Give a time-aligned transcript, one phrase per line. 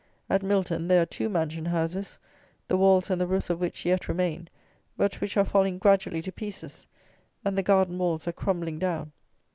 [0.31, 2.17] At Milton there are two mansion houses,
[2.67, 4.49] the walls and the roofs of which yet remain,
[4.97, 6.87] but which are falling gradually to pieces,
[7.45, 9.11] and the garden walls are crumbling down.